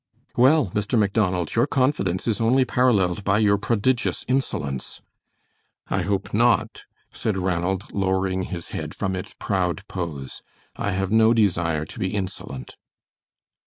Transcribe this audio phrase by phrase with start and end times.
[0.35, 0.97] "Well, Mr.
[0.97, 4.99] Macdonald, your confidence is only paralleled by your prodigious insolence."
[5.89, 10.41] "I hope not," said Ranald, lowering his head from its proud pose.
[10.75, 12.77] "I have no desire to be insolent."